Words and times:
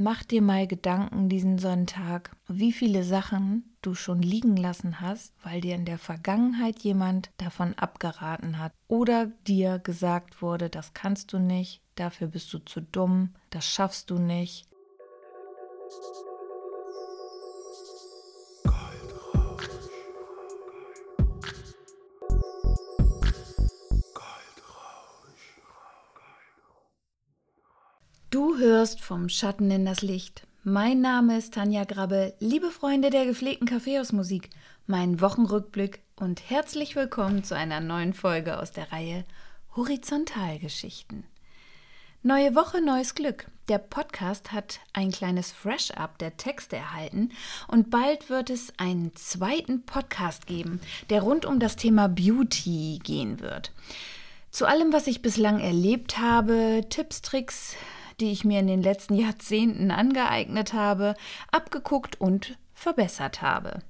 mach 0.00 0.22
dir 0.22 0.42
mal 0.42 0.66
Gedanken 0.66 1.28
diesen 1.28 1.58
Sonntag, 1.58 2.36
wie 2.46 2.72
viele 2.72 3.04
Sachen 3.04 3.76
du 3.82 3.94
schon 3.94 4.22
liegen 4.22 4.56
lassen 4.56 5.00
hast, 5.00 5.32
weil 5.42 5.60
dir 5.60 5.74
in 5.74 5.84
der 5.84 5.98
Vergangenheit 5.98 6.80
jemand 6.80 7.30
davon 7.36 7.74
abgeraten 7.74 8.58
hat 8.58 8.72
oder 8.86 9.26
dir 9.46 9.78
gesagt 9.78 10.42
wurde, 10.42 10.70
das 10.70 10.94
kannst 10.94 11.32
du 11.32 11.38
nicht, 11.38 11.82
dafür 11.94 12.28
bist 12.28 12.52
du 12.52 12.58
zu 12.58 12.80
dumm, 12.80 13.34
das 13.50 13.64
schaffst 13.64 14.10
du 14.10 14.18
nicht. 14.18 14.68
Du 28.58 28.64
hörst 28.64 29.00
vom 29.00 29.28
Schatten 29.28 29.70
in 29.70 29.84
das 29.84 30.02
Licht. 30.02 30.44
Mein 30.64 31.00
Name 31.00 31.38
ist 31.38 31.54
Tanja 31.54 31.84
Grabbe, 31.84 32.34
liebe 32.40 32.72
Freunde 32.72 33.08
der 33.08 33.24
gepflegten 33.24 33.68
Kaffeehausmusik, 33.68 34.50
mein 34.88 35.20
Wochenrückblick 35.20 36.00
und 36.16 36.50
herzlich 36.50 36.96
willkommen 36.96 37.44
zu 37.44 37.54
einer 37.54 37.78
neuen 37.78 38.14
Folge 38.14 38.58
aus 38.58 38.72
der 38.72 38.90
Reihe 38.90 39.24
Horizontalgeschichten. 39.76 41.22
Neue 42.24 42.56
Woche, 42.56 42.80
neues 42.80 43.14
Glück. 43.14 43.46
Der 43.68 43.78
Podcast 43.78 44.50
hat 44.50 44.80
ein 44.92 45.12
kleines 45.12 45.52
Fresh-Up 45.52 46.18
der 46.18 46.36
Texte 46.36 46.74
erhalten 46.74 47.30
und 47.68 47.90
bald 47.90 48.28
wird 48.28 48.50
es 48.50 48.72
einen 48.76 49.14
zweiten 49.14 49.84
Podcast 49.84 50.48
geben, 50.48 50.80
der 51.10 51.22
rund 51.22 51.46
um 51.46 51.60
das 51.60 51.76
Thema 51.76 52.08
Beauty 52.08 52.98
gehen 53.04 53.38
wird. 53.38 53.70
Zu 54.50 54.66
allem, 54.66 54.92
was 54.92 55.06
ich 55.06 55.22
bislang 55.22 55.60
erlebt 55.60 56.18
habe, 56.18 56.84
Tipps, 56.88 57.22
Tricks, 57.22 57.76
die 58.20 58.32
ich 58.32 58.44
mir 58.44 58.60
in 58.60 58.66
den 58.66 58.82
letzten 58.82 59.14
Jahrzehnten 59.14 59.90
angeeignet 59.90 60.72
habe, 60.72 61.14
abgeguckt 61.50 62.20
und 62.20 62.58
verbessert 62.74 63.42
habe. 63.42 63.80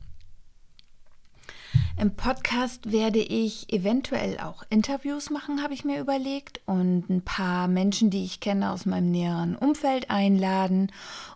Im 2.01 2.15
Podcast 2.15 2.93
werde 2.93 3.19
ich 3.19 3.73
eventuell 3.73 4.39
auch 4.39 4.63
Interviews 4.71 5.31
machen, 5.31 5.63
habe 5.63 5.75
ich 5.75 5.85
mir 5.85 6.01
überlegt, 6.01 6.61
und 6.65 7.11
ein 7.11 7.23
paar 7.23 7.67
Menschen, 7.67 8.11
die 8.11 8.25
ich 8.25 8.39
kenne 8.39 8.71
aus 8.71 8.87
meinem 8.87 9.11
näheren 9.11 9.57
Umfeld 9.57 10.09
einladen 10.09 10.93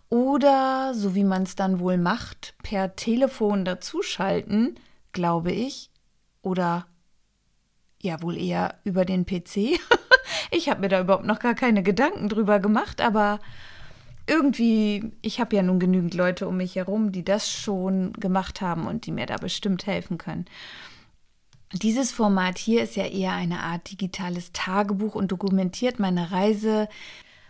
oder, 0.08 0.94
so 0.94 1.14
wie 1.14 1.24
man 1.24 1.42
es 1.42 1.56
dann 1.56 1.80
wohl 1.80 1.98
macht, 1.98 2.54
per 2.62 2.94
Telefon 2.94 3.64
dazuschalten, 3.64 4.78
glaube 5.12 5.50
ich, 5.50 5.90
oder 6.42 6.86
ja 8.00 8.22
wohl 8.22 8.36
eher 8.36 8.78
über 8.84 9.04
den 9.04 9.27
PC. 9.27 9.80
Ich 10.55 10.69
habe 10.69 10.81
mir 10.83 10.89
da 10.89 11.00
überhaupt 11.00 11.25
noch 11.25 11.39
gar 11.39 11.55
keine 11.55 11.83
Gedanken 11.83 12.28
drüber 12.28 12.61
gemacht, 12.61 13.00
aber 13.00 13.41
irgendwie, 14.27 15.11
ich 15.22 15.41
habe 15.41 15.56
ja 15.56 15.62
nun 15.62 15.81
genügend 15.81 16.12
Leute 16.12 16.47
um 16.47 16.58
mich 16.58 16.77
herum, 16.77 17.11
die 17.11 17.25
das 17.25 17.50
schon 17.50 18.12
gemacht 18.12 18.61
haben 18.61 18.86
und 18.86 19.06
die 19.06 19.12
mir 19.12 19.25
da 19.25 19.39
bestimmt 19.39 19.86
helfen 19.86 20.19
können. 20.19 20.45
Dieses 21.73 22.12
Format 22.12 22.58
hier 22.58 22.83
ist 22.83 22.97
ja 22.97 23.06
eher 23.06 23.33
eine 23.33 23.61
Art 23.61 23.91
digitales 23.91 24.53
Tagebuch 24.53 25.14
und 25.14 25.33
dokumentiert 25.33 25.98
meine 25.98 26.30
Reise 26.30 26.86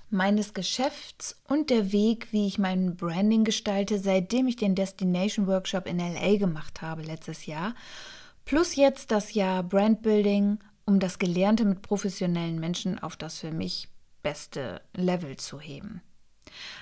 meines 0.09 0.55
Geschäfts 0.55 1.43
und 1.49 1.71
der 1.71 1.91
Weg, 1.91 2.29
wie 2.31 2.47
ich 2.47 2.57
mein 2.57 2.95
Branding 2.95 3.43
gestalte, 3.43 3.99
seitdem 3.99 4.47
ich 4.47 4.55
den 4.55 4.77
Destination 4.77 5.49
Workshop 5.49 5.89
in 5.89 5.99
LA 5.99 6.37
gemacht 6.37 6.83
habe 6.83 7.03
letztes 7.03 7.47
Jahr. 7.47 7.75
Plus 8.45 8.77
jetzt 8.77 9.11
das 9.11 9.35
Jahr 9.35 9.65
Brandbuilding 9.65 10.59
um 10.85 11.01
das 11.01 11.19
Gelernte 11.19 11.65
mit 11.65 11.83
professionellen 11.83 12.59
Menschen 12.59 12.99
auf 12.99 13.17
das 13.17 13.39
für 13.39 13.53
mich 13.53 13.89
beste 14.23 14.81
Level 14.95 15.37
zu 15.37 15.61
heben. 15.61 16.03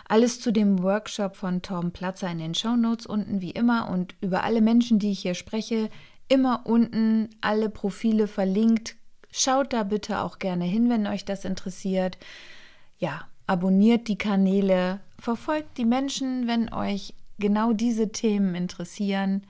Alles 0.08 0.40
zu 0.40 0.52
dem 0.52 0.82
Workshop 0.82 1.36
von 1.36 1.62
Tom 1.62 1.92
Platzer 1.92 2.30
in 2.30 2.38
den 2.38 2.54
Shownotes 2.54 3.06
unten 3.06 3.40
wie 3.40 3.50
immer 3.50 3.88
und 3.90 4.14
über 4.20 4.44
alle 4.44 4.60
Menschen, 4.60 4.98
die 4.98 5.12
ich 5.12 5.20
hier 5.20 5.34
spreche, 5.34 5.90
immer 6.28 6.62
unten 6.64 7.28
alle 7.40 7.70
Profile 7.70 8.26
verlinkt. 8.26 8.96
Schaut 9.30 9.72
da 9.72 9.84
bitte 9.84 10.20
auch 10.20 10.38
gerne 10.38 10.64
hin, 10.64 10.88
wenn 10.88 11.06
euch 11.06 11.24
das 11.24 11.44
interessiert. 11.44 12.18
Ja, 12.98 13.28
abonniert 13.46 14.08
die 14.08 14.18
Kanäle, 14.18 15.00
verfolgt 15.18 15.78
die 15.78 15.84
Menschen, 15.84 16.46
wenn 16.46 16.72
euch 16.72 17.14
genau 17.38 17.72
diese 17.72 18.10
Themen 18.12 18.54
interessieren. 18.54 19.46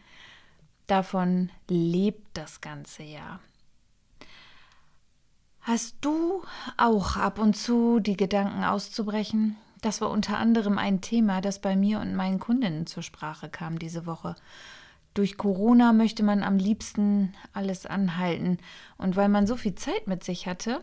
Davon 0.87 1.51
lebt 1.69 2.27
das 2.35 2.61
ganze 2.61 3.03
Jahr. 3.03 3.41
Hast 5.63 5.97
du 6.01 6.43
auch 6.77 7.17
ab 7.17 7.39
und 7.39 7.55
zu 7.55 8.01
die 8.01 8.17
Gedanken 8.17 8.65
auszubrechen? 8.65 9.57
Das 9.83 10.01
war 10.01 10.11
unter 10.11 10.39
anderem 10.39 10.79
ein 10.79 11.01
Thema, 11.01 11.41
das 11.41 11.61
bei 11.61 11.77
mir 11.77 12.01
und 12.01 12.15
meinen 12.15 12.39
Kundinnen 12.39 12.87
zur 12.87 13.03
Sprache 13.03 13.49
kam 13.49 13.79
diese 13.79 14.07
Woche. 14.07 14.37
Durch 15.15 15.37
Corona 15.37 15.93
möchte 15.93 16.23
man 16.23 16.43
am 16.43 16.57
liebsten 16.57 17.35
alles 17.53 17.85
anhalten. 17.85 18.59
Und 18.97 19.17
weil 19.17 19.29
man 19.29 19.47
so 19.47 19.57
viel 19.57 19.75
Zeit 19.75 20.07
mit 20.07 20.23
sich 20.23 20.47
hatte, 20.47 20.83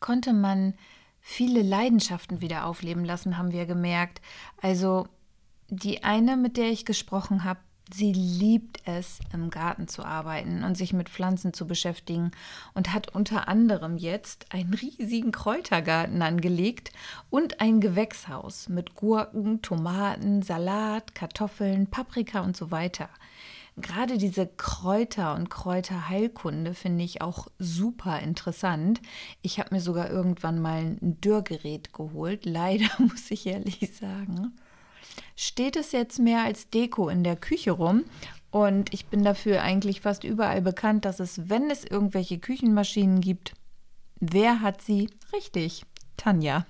konnte 0.00 0.32
man 0.32 0.74
viele 1.20 1.62
Leidenschaften 1.62 2.40
wieder 2.40 2.66
aufleben 2.66 3.04
lassen, 3.04 3.38
haben 3.38 3.52
wir 3.52 3.66
gemerkt. 3.66 4.20
Also 4.60 5.08
die 5.68 6.04
eine, 6.04 6.36
mit 6.36 6.56
der 6.56 6.70
ich 6.70 6.84
gesprochen 6.84 7.44
habe, 7.44 7.60
Sie 7.92 8.12
liebt 8.12 8.82
es, 8.84 9.18
im 9.32 9.50
Garten 9.50 9.88
zu 9.88 10.04
arbeiten 10.04 10.62
und 10.62 10.76
sich 10.76 10.92
mit 10.92 11.08
Pflanzen 11.08 11.54
zu 11.54 11.66
beschäftigen 11.66 12.32
und 12.74 12.92
hat 12.92 13.14
unter 13.14 13.48
anderem 13.48 13.96
jetzt 13.96 14.46
einen 14.52 14.74
riesigen 14.74 15.32
Kräutergarten 15.32 16.20
angelegt 16.20 16.92
und 17.30 17.60
ein 17.60 17.80
Gewächshaus 17.80 18.68
mit 18.68 18.94
Gurken, 18.94 19.62
Tomaten, 19.62 20.42
Salat, 20.42 21.14
Kartoffeln, 21.14 21.86
Paprika 21.86 22.40
und 22.40 22.56
so 22.56 22.70
weiter. 22.70 23.08
Gerade 23.80 24.18
diese 24.18 24.46
Kräuter 24.46 25.34
und 25.34 25.50
Kräuterheilkunde 25.50 26.74
finde 26.74 27.04
ich 27.04 27.22
auch 27.22 27.46
super 27.58 28.18
interessant. 28.20 29.00
Ich 29.40 29.60
habe 29.60 29.74
mir 29.74 29.80
sogar 29.80 30.10
irgendwann 30.10 30.60
mal 30.60 30.96
ein 31.00 31.20
Dürrgerät 31.20 31.92
geholt, 31.92 32.44
leider 32.44 32.88
muss 32.98 33.30
ich 33.30 33.46
ehrlich 33.46 33.96
sagen 33.96 34.52
steht 35.36 35.76
es 35.76 35.92
jetzt 35.92 36.18
mehr 36.18 36.42
als 36.42 36.70
Deko 36.70 37.08
in 37.08 37.24
der 37.24 37.36
Küche 37.36 37.72
rum. 37.72 38.04
Und 38.50 38.94
ich 38.94 39.06
bin 39.06 39.24
dafür 39.24 39.62
eigentlich 39.62 40.00
fast 40.00 40.24
überall 40.24 40.62
bekannt, 40.62 41.04
dass 41.04 41.20
es, 41.20 41.48
wenn 41.48 41.70
es 41.70 41.84
irgendwelche 41.84 42.38
Küchenmaschinen 42.38 43.20
gibt, 43.20 43.54
wer 44.20 44.60
hat 44.60 44.80
sie? 44.80 45.10
Richtig, 45.32 45.84
Tanja. 46.16 46.66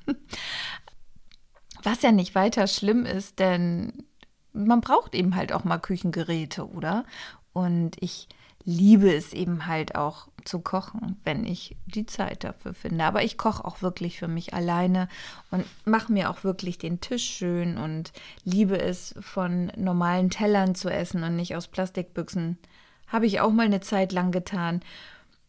Was 1.84 2.02
ja 2.02 2.10
nicht 2.10 2.34
weiter 2.34 2.66
schlimm 2.66 3.06
ist, 3.06 3.38
denn 3.38 4.04
man 4.52 4.80
braucht 4.80 5.14
eben 5.14 5.36
halt 5.36 5.52
auch 5.52 5.64
mal 5.64 5.78
Küchengeräte, 5.78 6.68
oder? 6.68 7.04
Und 7.52 7.96
ich 8.00 8.28
liebe 8.64 9.14
es 9.14 9.32
eben 9.32 9.66
halt 9.66 9.94
auch 9.94 10.28
zu 10.48 10.60
kochen, 10.60 11.20
wenn 11.24 11.44
ich 11.44 11.76
die 11.86 12.06
Zeit 12.06 12.42
dafür 12.42 12.72
finde. 12.72 13.04
Aber 13.04 13.22
ich 13.22 13.36
koche 13.36 13.64
auch 13.64 13.82
wirklich 13.82 14.18
für 14.18 14.28
mich 14.28 14.54
alleine 14.54 15.08
und 15.50 15.64
mache 15.84 16.12
mir 16.12 16.30
auch 16.30 16.42
wirklich 16.42 16.78
den 16.78 17.00
Tisch 17.00 17.24
schön 17.24 17.76
und 17.76 18.12
liebe 18.44 18.80
es, 18.80 19.14
von 19.20 19.70
normalen 19.76 20.30
Tellern 20.30 20.74
zu 20.74 20.88
essen 20.88 21.22
und 21.22 21.36
nicht 21.36 21.54
aus 21.54 21.68
Plastikbüchsen. 21.68 22.58
Habe 23.06 23.26
ich 23.26 23.40
auch 23.40 23.52
mal 23.52 23.66
eine 23.66 23.80
Zeit 23.80 24.12
lang 24.12 24.32
getan. 24.32 24.80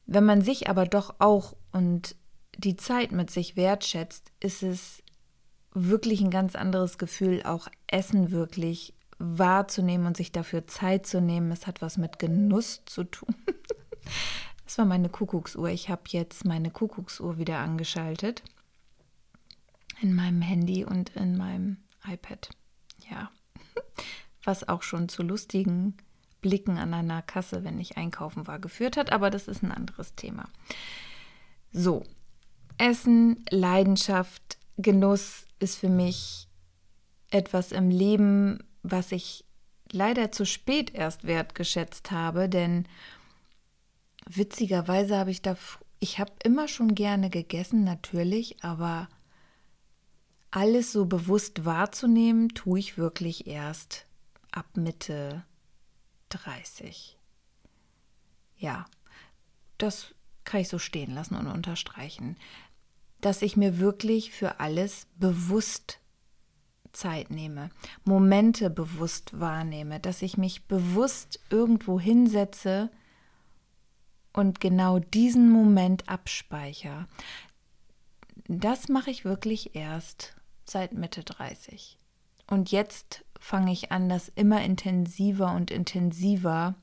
Wenn 0.06 0.26
man 0.26 0.42
sich 0.42 0.70
aber 0.70 0.86
doch 0.86 1.16
auch 1.20 1.56
und 1.72 2.16
die 2.58 2.76
Zeit 2.76 3.12
mit 3.12 3.32
sich 3.32 3.56
wertschätzt, 3.56 4.32
ist 4.40 4.64
es 4.64 5.02
wirklich 5.74 6.22
ein 6.22 6.32
ganz 6.32 6.56
anderes 6.56 6.98
Gefühl, 6.98 7.44
auch 7.44 7.68
Essen 7.88 8.32
wirklich 8.32 8.94
wahrzunehmen 9.18 10.08
und 10.08 10.18
sich 10.18 10.32
dafür 10.32 10.68
Zeit 10.68 11.06
zu 11.06 11.22
nehmen. 11.22 11.52
Es 11.52 11.68
hat 11.68 11.82
was 11.82 11.98
mit 11.98 12.20
Genuss 12.20 12.84
zu 12.86 13.04
tun. 13.04 13.36
Das 14.70 14.78
war 14.78 14.86
meine 14.86 15.10
Kuckucksuhr. 15.10 15.70
Ich 15.70 15.90
habe 15.90 16.04
jetzt 16.10 16.46
meine 16.46 16.70
Kuckucksuhr 16.70 17.40
wieder 17.40 17.58
angeschaltet. 17.58 18.44
In 20.00 20.14
meinem 20.14 20.44
Handy 20.44 20.86
und 20.86 21.10
in 21.16 21.38
meinem 21.38 21.78
iPad. 22.08 22.52
Ja. 23.10 23.32
Was 24.44 24.70
auch 24.70 24.84
schon 24.84 25.10
zu 25.10 25.24
lustigen 25.24 25.98
Blicken 26.42 26.78
an 26.78 26.94
einer 26.94 27.24
Kasse, 27.24 27.64
wenn 27.64 27.80
ich 27.80 27.98
einkaufen 27.98 28.46
war, 28.46 28.60
geführt 28.60 28.96
hat. 28.96 29.12
Aber 29.12 29.32
das 29.32 29.48
ist 29.48 29.64
ein 29.64 29.72
anderes 29.72 30.14
Thema. 30.14 30.48
So. 31.72 32.04
Essen, 32.78 33.44
Leidenschaft, 33.50 34.60
Genuss 34.78 35.46
ist 35.58 35.78
für 35.80 35.90
mich 35.90 36.48
etwas 37.32 37.72
im 37.72 37.90
Leben, 37.90 38.60
was 38.84 39.12
ich 39.14 39.46
leider 39.92 40.32
zu 40.32 40.46
spät 40.46 40.94
erst 40.94 41.26
wertgeschätzt 41.26 42.12
habe, 42.12 42.48
denn 42.48 42.86
witzigerweise 44.30 45.18
habe 45.18 45.32
ich 45.32 45.42
da, 45.42 45.58
ich 46.00 46.20
habe 46.20 46.32
immer 46.44 46.68
schon 46.68 46.96
gerne 46.96 47.30
gegessen, 47.30 47.84
natürlich, 47.84 48.64
aber 48.64 49.10
alles 50.52 50.92
so 50.92 51.06
bewusst 51.06 51.66
wahrzunehmen, 51.66 52.50
tue 52.50 52.80
ich 52.80 52.98
wirklich 52.98 53.48
erst 53.48 54.06
ab 54.52 54.66
Mitte 54.76 55.44
30. 56.30 57.18
Ja, 58.58 58.86
das 59.78 60.14
kann 60.44 60.62
ich 60.62 60.70
so 60.70 60.80
stehen 60.80 61.14
lassen 61.14 61.36
und 61.36 61.48
unterstreichen, 61.48 62.38
dass 63.22 63.42
ich 63.42 63.58
mir 63.58 63.80
wirklich 63.80 64.32
für 64.32 64.60
alles 64.60 65.08
bewusst 65.18 66.00
Zeit 66.92 67.30
nehme, 67.30 67.70
Momente 68.04 68.70
bewusst 68.70 69.40
wahrnehme, 69.40 70.00
dass 70.00 70.22
ich 70.22 70.38
mich 70.38 70.66
bewusst 70.66 71.40
irgendwo 71.50 72.00
hinsetze 72.00 72.90
und 74.34 74.60
genau 74.60 75.00
diesen 75.00 75.52
Moment 75.52 76.08
abspeichere. 76.08 77.08
Das 78.48 78.90
mache 78.90 79.12
ich 79.12 79.26
wirklich 79.26 79.76
erst 79.76 80.36
seit 80.66 80.94
Mitte 80.94 81.24
30. 81.24 81.98
Und 82.48 82.72
jetzt 82.72 83.26
fange 83.40 83.72
ich 83.72 83.92
an, 83.92 84.10
das 84.10 84.30
immer 84.30 84.62
intensiver 84.62 85.54
und 85.54 85.72
intensiver 85.72 86.76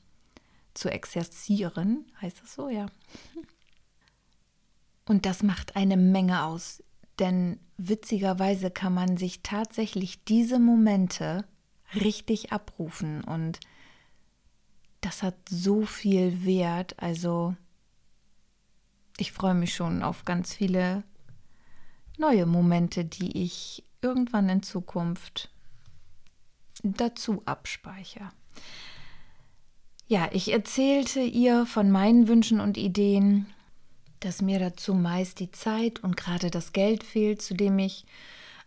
zu 0.75 0.91
exerzieren. 0.91 2.11
Heißt 2.21 2.43
das 2.43 2.55
so, 2.55 2.69
ja. 2.69 2.87
Und 5.07 5.27
das 5.27 5.43
macht 5.43 5.77
eine 5.77 5.97
Menge 5.97 6.45
aus, 6.45 6.83
denn 7.19 7.61
witzigerweise 7.77 8.71
kann 8.71 8.95
man 8.95 9.17
sich 9.17 9.43
tatsächlich 9.43 10.25
diese 10.25 10.59
Momente 10.59 11.45
richtig 11.95 12.53
abrufen 12.53 13.23
und 13.23 13.61
das 15.07 15.23
hat 15.23 15.37
so 15.49 15.87
viel 15.87 16.45
Wert. 16.45 16.97
Also 16.99 17.55
ich 19.19 19.31
freue 19.31 19.55
mich 19.55 19.73
schon 19.73 20.03
auf 20.03 20.25
ganz 20.25 20.53
viele 20.53 21.05
neue 22.19 22.45
Momente, 22.45 23.05
die 23.05 23.45
ich 23.45 23.85
irgendwann 24.03 24.49
in 24.49 24.65
Zukunft 24.65 25.49
dazu 26.83 27.41
abspeichere. 27.45 28.33
Ja, 30.09 30.29
ich 30.33 30.53
erzählte 30.53 31.21
ihr 31.21 31.67
von 31.67 31.91
meinen 31.91 32.27
Wünschen 32.27 32.59
und 32.59 32.77
Ideen, 32.77 33.47
dass 34.19 34.43
mir 34.43 34.59
dazu 34.59 34.93
meist 34.93 35.39
die 35.39 35.53
Zeit 35.53 36.03
und 36.03 36.17
gerade 36.17 36.51
das 36.51 36.73
Geld 36.73 37.05
fehlt, 37.05 37.43
zu 37.43 37.55
dem 37.55 37.79
ich 37.79 38.07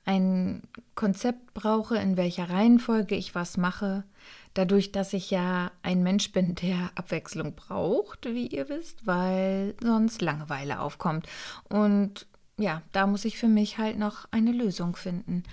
ein 0.06 0.64
Konzept 0.96 1.54
brauche, 1.54 1.98
in 1.98 2.16
welcher 2.16 2.50
Reihenfolge 2.50 3.16
ich 3.16 3.36
was 3.36 3.58
mache. 3.58 4.06
Dadurch, 4.54 4.92
dass 4.92 5.14
ich 5.14 5.30
ja 5.32 5.72
ein 5.84 6.04
Mensch 6.04 6.32
bin, 6.32 6.56
der 6.56 6.92
Abwechslung 6.96 7.56
braucht, 7.56 8.26
wie 8.26 8.48
ihr 8.48 8.68
wisst, 8.70 9.06
weil 9.06 9.76
sonst 9.82 10.22
Langeweile 10.22 10.80
aufkommt. 10.80 11.28
Und 11.70 12.28
ja, 12.58 12.82
da 12.92 13.08
muss 13.08 13.26
ich 13.26 13.38
für 13.38 13.48
mich 13.48 13.78
halt 13.78 13.98
noch 13.98 14.28
eine 14.32 14.52
Lösung 14.52 14.96
finden. 14.96 15.44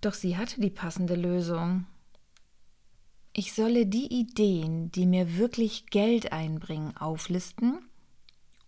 Doch 0.00 0.14
sie 0.14 0.36
hatte 0.36 0.60
die 0.60 0.70
passende 0.70 1.14
Lösung. 1.14 1.86
Ich 3.32 3.54
solle 3.54 3.86
die 3.86 4.12
Ideen, 4.12 4.90
die 4.92 5.06
mir 5.06 5.36
wirklich 5.36 5.86
Geld 5.86 6.32
einbringen, 6.32 6.96
auflisten 6.96 7.78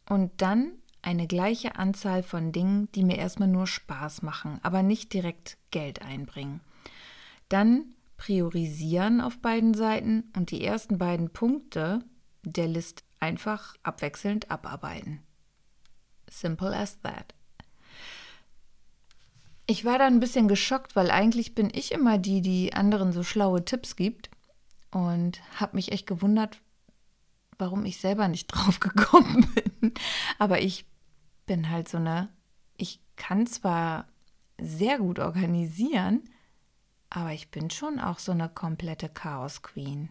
und 0.09 0.31
dann 0.41 0.73
eine 1.03 1.27
gleiche 1.27 1.77
Anzahl 1.77 2.23
von 2.23 2.53
Dingen, 2.53 2.89
die 2.93 3.03
mir 3.03 3.19
erstmal 3.19 3.49
nur 3.49 3.67
Spaß 3.67 4.23
machen, 4.23 4.61
aber 4.63 4.83
nicht 4.83 5.13
direkt 5.13 5.59
Geld 5.71 6.03
einbringen. 6.03 6.61
Dann 7.49 7.95
priorisieren 8.23 9.21
auf 9.21 9.41
beiden 9.41 9.75
Seiten 9.75 10.31
und 10.37 10.53
die 10.53 10.65
ersten 10.65 10.97
beiden 10.97 11.31
Punkte 11.31 12.05
der 12.45 12.69
List 12.69 13.03
einfach 13.19 13.75
abwechselnd 13.83 14.49
abarbeiten. 14.49 15.25
Simple 16.31 16.73
as 16.77 17.01
that. 17.01 17.35
Ich 19.67 19.85
war 19.85 19.99
da 19.99 20.07
ein 20.07 20.21
bisschen 20.21 20.47
geschockt, 20.47 20.95
weil 20.95 21.11
eigentlich 21.11 21.57
bin 21.57 21.69
ich 21.75 21.91
immer 21.91 22.17
die, 22.17 22.43
die 22.43 22.73
anderen 22.75 23.13
so 23.13 23.25
schlaue 23.25 23.65
Tipps 23.65 23.97
gibt 23.97 24.31
und 24.93 25.41
habe 25.59 25.75
mich 25.75 25.91
echt 25.91 26.07
gewundert, 26.07 26.61
warum 27.59 27.85
ich 27.85 27.99
selber 27.99 28.29
nicht 28.29 28.47
drauf 28.55 28.79
gekommen 28.79 29.53
bin. 29.81 29.95
Aber 30.39 30.63
ich 30.63 30.87
bin 31.47 31.71
halt 31.71 31.89
so 31.89 31.97
eine, 31.97 32.29
ich 32.77 33.01
kann 33.17 33.49
zwar 33.49 34.07
sehr 34.61 34.99
gut 34.99 35.19
organisieren, 35.19 36.23
aber 37.15 37.33
ich 37.33 37.51
bin 37.51 37.71
schon 37.71 38.01
auch 38.01 38.19
so 38.19 38.33
eine 38.33 38.49
komplette 38.49 39.09
Chaos 39.09 39.63
Queen. 39.63 40.09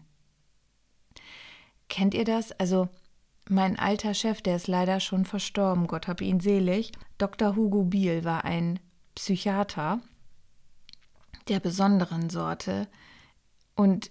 Kennt 1.88 2.14
ihr 2.14 2.24
das? 2.24 2.52
Also 2.52 2.88
mein 3.48 3.78
alter 3.78 4.14
Chef, 4.14 4.40
der 4.40 4.56
ist 4.56 4.68
leider 4.68 5.00
schon 5.00 5.24
verstorben, 5.24 5.88
Gott 5.88 6.06
hab 6.06 6.20
ihn 6.20 6.40
selig. 6.40 6.92
Dr. 7.18 7.56
Hugo 7.56 7.84
Biel 7.84 8.24
war 8.24 8.44
ein 8.44 8.78
Psychiater 9.14 10.00
der 11.48 11.60
besonderen 11.60 12.30
Sorte. 12.30 12.88
Und 13.74 14.10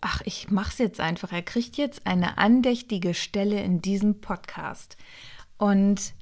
ach, 0.00 0.20
ich 0.24 0.50
mach's 0.50 0.78
jetzt 0.78 1.00
einfach. 1.00 1.32
Er 1.32 1.42
kriegt 1.42 1.76
jetzt 1.78 2.06
eine 2.06 2.38
andächtige 2.38 3.14
Stelle 3.14 3.62
in 3.62 3.80
diesem 3.80 4.20
Podcast. 4.20 4.96
Und 5.56 6.14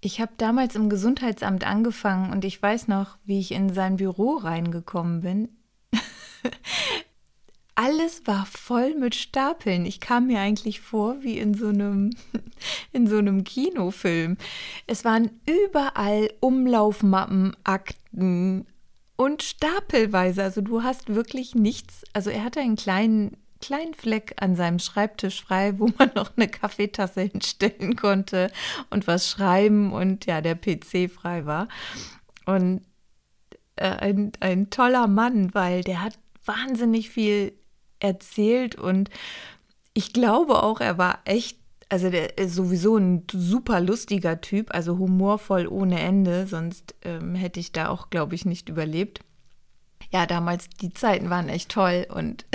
ich 0.00 0.20
habe 0.20 0.32
damals 0.36 0.74
im 0.74 0.88
Gesundheitsamt 0.88 1.66
angefangen 1.66 2.32
und 2.32 2.44
ich 2.44 2.60
weiß 2.60 2.88
noch, 2.88 3.16
wie 3.24 3.40
ich 3.40 3.52
in 3.52 3.72
sein 3.72 3.96
Büro 3.96 4.36
reingekommen 4.36 5.22
bin. 5.22 5.48
Alles 7.74 8.26
war 8.26 8.46
voll 8.46 8.94
mit 8.94 9.14
Stapeln. 9.14 9.84
Ich 9.84 10.00
kam 10.00 10.28
mir 10.28 10.40
eigentlich 10.40 10.80
vor 10.80 11.22
wie 11.22 11.38
in 11.38 11.54
so 11.54 11.68
einem 11.68 12.10
in 12.92 13.06
so 13.06 13.18
einem 13.18 13.44
Kinofilm. 13.44 14.38
Es 14.86 15.04
waren 15.04 15.30
überall 15.46 16.30
Umlaufmappen, 16.40 17.54
Akten 17.64 18.66
und 19.16 19.42
stapelweise. 19.42 20.42
Also 20.42 20.60
du 20.60 20.82
hast 20.82 21.14
wirklich 21.14 21.54
nichts. 21.54 22.04
Also 22.12 22.30
er 22.30 22.44
hatte 22.44 22.60
einen 22.60 22.76
kleinen 22.76 23.36
kleinen 23.60 23.94
Fleck 23.94 24.34
an 24.40 24.56
seinem 24.56 24.78
Schreibtisch 24.78 25.42
frei, 25.42 25.78
wo 25.78 25.88
man 25.98 26.10
noch 26.14 26.32
eine 26.36 26.48
Kaffeetasse 26.48 27.22
hinstellen 27.22 27.96
konnte 27.96 28.50
und 28.90 29.06
was 29.06 29.28
schreiben 29.28 29.92
und 29.92 30.26
ja, 30.26 30.40
der 30.40 30.54
PC 30.54 31.10
frei 31.10 31.46
war. 31.46 31.68
Und 32.44 32.82
äh, 33.76 33.88
ein, 33.88 34.32
ein 34.40 34.70
toller 34.70 35.06
Mann, 35.06 35.54
weil 35.54 35.82
der 35.82 36.02
hat 36.02 36.18
wahnsinnig 36.44 37.10
viel 37.10 37.52
erzählt 37.98 38.76
und 38.76 39.10
ich 39.94 40.12
glaube 40.12 40.62
auch, 40.62 40.80
er 40.80 40.98
war 40.98 41.20
echt, 41.24 41.58
also 41.88 42.10
der 42.10 42.36
ist 42.36 42.54
sowieso 42.54 42.98
ein 42.98 43.24
super 43.32 43.80
lustiger 43.80 44.40
Typ, 44.42 44.74
also 44.74 44.98
humorvoll 44.98 45.66
ohne 45.66 46.00
Ende, 46.00 46.46
sonst 46.46 46.94
ähm, 47.02 47.34
hätte 47.34 47.60
ich 47.60 47.72
da 47.72 47.88
auch, 47.88 48.10
glaube 48.10 48.34
ich, 48.34 48.44
nicht 48.44 48.68
überlebt. 48.68 49.20
Ja, 50.12 50.26
damals, 50.26 50.68
die 50.80 50.92
Zeiten 50.92 51.30
waren 51.30 51.48
echt 51.48 51.70
toll 51.70 52.06
und 52.08 52.46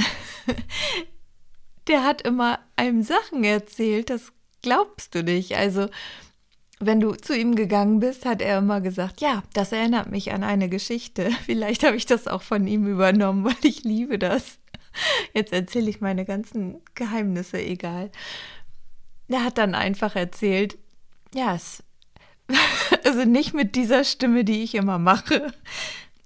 der 1.88 2.04
hat 2.04 2.22
immer 2.22 2.60
einem 2.76 3.04
Sachen 3.04 3.44
erzählt, 3.44 4.10
das 4.10 4.32
glaubst 4.62 5.16
du 5.16 5.24
nicht. 5.24 5.56
Also, 5.56 5.90
wenn 6.80 7.00
du 7.00 7.14
zu 7.14 7.38
ihm 7.38 7.56
gegangen 7.56 8.00
bist, 8.00 8.26
hat 8.26 8.42
er 8.42 8.58
immer 8.58 8.82
gesagt, 8.82 9.22
ja, 9.22 9.44
das 9.54 9.72
erinnert 9.72 10.10
mich 10.10 10.32
an 10.32 10.44
eine 10.44 10.70
Geschichte. 10.70 11.30
Vielleicht 11.46 11.84
habe 11.84 11.96
ich 11.96 12.06
das 12.06 12.28
auch 12.28 12.42
von 12.42 12.68
ihm 12.68 12.88
übernommen, 12.88 13.44
weil 13.46 13.56
ich 13.64 13.84
liebe 13.84 14.18
das. 14.18 14.58
Jetzt 15.34 15.54
erzähle 15.54 15.90
ich 15.90 16.02
meine 16.02 16.26
ganzen 16.26 16.82
Geheimnisse, 16.96 17.62
egal. 17.62 18.12
Er 19.30 19.46
hat 19.46 19.58
dann 19.58 19.76
einfach 19.76 20.16
erzählt, 20.16 20.78
ja, 21.34 21.56
es, 21.56 21.84
also 23.06 23.24
nicht 23.24 23.54
mit 23.54 23.76
dieser 23.76 24.04
Stimme, 24.04 24.44
die 24.44 24.64
ich 24.64 24.76
immer 24.76 25.00
mache. 25.00 25.54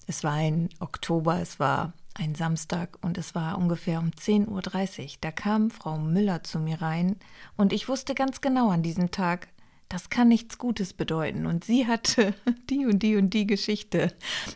Es 0.08 0.24
war 0.24 0.34
ein 0.34 0.70
Oktober, 0.80 1.40
es 1.42 1.60
war 1.60 1.94
ein 2.14 2.36
Samstag 2.36 2.98
und 3.02 3.18
es 3.18 3.36
war 3.36 3.58
ungefähr 3.58 4.00
um 4.00 4.12
10.30 4.12 4.48
Uhr. 5.04 5.10
Da 5.22 5.32
kam 5.32 5.70
Frau 5.70 5.98
Müller 5.98 6.44
zu 6.44 6.60
mir 6.60 6.82
rein 6.82 7.18
und 7.58 7.74
ich 7.74 7.90
wusste 7.90 8.16
ganz 8.16 8.42
genau 8.42 8.70
an 8.70 8.84
diesem 8.84 9.12
Tag, 9.12 9.50
das 9.90 10.10
kann 10.10 10.30
nichts 10.30 10.58
Gutes 10.58 10.94
bedeuten. 10.94 11.46
Und 11.46 11.64
sie 11.64 11.88
hatte 11.88 12.34
die 12.70 12.86
und 12.86 13.00
die 13.00 13.16
und 13.16 13.34
die 13.34 13.48
Geschichte. 13.48 14.14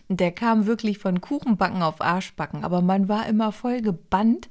Der 0.08 0.32
kam 0.32 0.66
wirklich 0.66 0.98
von 0.98 1.22
Kuchenbacken 1.22 1.82
auf 1.82 2.02
Arschbacken, 2.02 2.64
aber 2.64 2.82
man 2.82 3.08
war 3.10 3.28
immer 3.28 3.52
voll 3.52 3.82
gebannt, 3.82 4.50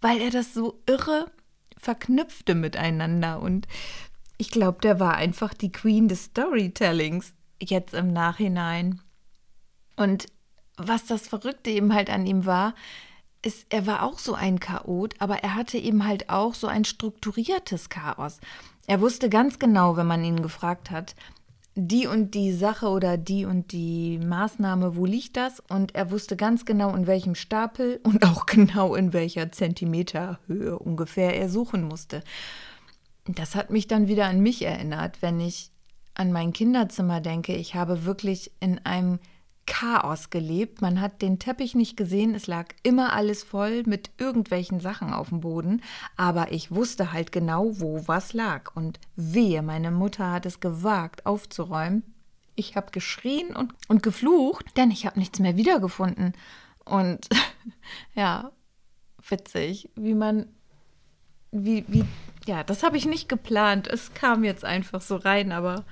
weil 0.00 0.20
er 0.20 0.30
das 0.30 0.52
so 0.52 0.80
irre 0.86 1.30
verknüpfte 1.76 2.54
miteinander. 2.54 3.40
Und 3.40 3.66
ich 4.38 4.50
glaube, 4.50 4.78
der 4.82 5.00
war 5.00 5.14
einfach 5.14 5.54
die 5.54 5.72
Queen 5.72 6.08
des 6.08 6.24
Storytellings 6.24 7.34
jetzt 7.60 7.94
im 7.94 8.12
Nachhinein. 8.12 9.00
Und 9.96 10.26
was 10.76 11.06
das 11.06 11.26
Verrückte 11.26 11.70
eben 11.70 11.94
halt 11.94 12.10
an 12.10 12.26
ihm 12.26 12.46
war, 12.46 12.74
ist, 13.42 13.66
er 13.70 13.86
war 13.86 14.02
auch 14.02 14.18
so 14.18 14.34
ein 14.34 14.60
Chaot, 14.60 15.14
aber 15.18 15.38
er 15.38 15.54
hatte 15.54 15.78
eben 15.78 16.06
halt 16.06 16.30
auch 16.30 16.54
so 16.54 16.66
ein 16.66 16.84
strukturiertes 16.84 17.88
Chaos. 17.88 18.40
Er 18.86 19.00
wusste 19.00 19.28
ganz 19.28 19.58
genau, 19.58 19.96
wenn 19.96 20.06
man 20.06 20.24
ihn 20.24 20.42
gefragt 20.42 20.90
hat, 20.90 21.14
die 21.78 22.06
und 22.06 22.34
die 22.34 22.52
Sache 22.52 22.88
oder 22.88 23.18
die 23.18 23.44
und 23.44 23.70
die 23.72 24.18
Maßnahme, 24.18 24.96
wo 24.96 25.04
liegt 25.04 25.36
das? 25.36 25.62
Und 25.68 25.94
er 25.94 26.10
wusste 26.10 26.34
ganz 26.34 26.64
genau, 26.64 26.94
in 26.94 27.06
welchem 27.06 27.34
Stapel 27.34 28.00
und 28.02 28.24
auch 28.24 28.46
genau 28.46 28.94
in 28.94 29.12
welcher 29.12 29.52
Zentimeterhöhe 29.52 30.78
ungefähr 30.78 31.36
er 31.36 31.50
suchen 31.50 31.84
musste. 31.84 32.22
Das 33.26 33.54
hat 33.54 33.70
mich 33.70 33.86
dann 33.86 34.08
wieder 34.08 34.26
an 34.26 34.40
mich 34.40 34.62
erinnert, 34.62 35.20
wenn 35.20 35.38
ich 35.38 35.70
an 36.14 36.32
mein 36.32 36.54
Kinderzimmer 36.54 37.20
denke. 37.20 37.54
Ich 37.54 37.74
habe 37.74 38.06
wirklich 38.06 38.52
in 38.60 38.84
einem 38.86 39.18
Chaos 39.66 40.30
gelebt. 40.30 40.80
Man 40.80 41.00
hat 41.00 41.20
den 41.22 41.38
Teppich 41.38 41.74
nicht 41.74 41.96
gesehen, 41.96 42.34
es 42.34 42.46
lag 42.46 42.68
immer 42.82 43.12
alles 43.12 43.42
voll 43.42 43.82
mit 43.84 44.10
irgendwelchen 44.18 44.80
Sachen 44.80 45.12
auf 45.12 45.28
dem 45.28 45.40
Boden, 45.40 45.82
aber 46.16 46.52
ich 46.52 46.70
wusste 46.70 47.12
halt 47.12 47.32
genau, 47.32 47.80
wo 47.80 48.06
was 48.06 48.32
lag. 48.32 48.74
Und 48.74 48.98
wehe, 49.16 49.62
meine 49.62 49.90
Mutter 49.90 50.30
hat 50.30 50.46
es 50.46 50.60
gewagt 50.60 51.26
aufzuräumen. 51.26 52.02
Ich 52.54 52.76
habe 52.76 52.90
geschrien 52.90 53.54
und, 53.54 53.74
und 53.88 54.02
geflucht, 54.02 54.64
denn 54.76 54.90
ich 54.90 55.04
habe 55.04 55.18
nichts 55.18 55.38
mehr 55.40 55.56
wiedergefunden. 55.56 56.32
Und 56.84 57.28
ja, 58.14 58.52
witzig, 59.28 59.90
wie 59.96 60.14
man, 60.14 60.46
wie, 61.50 61.84
wie, 61.88 62.04
ja, 62.46 62.62
das 62.64 62.82
habe 62.82 62.96
ich 62.96 63.04
nicht 63.04 63.28
geplant. 63.28 63.88
Es 63.88 64.14
kam 64.14 64.44
jetzt 64.44 64.64
einfach 64.64 65.02
so 65.02 65.16
rein, 65.16 65.52
aber 65.52 65.84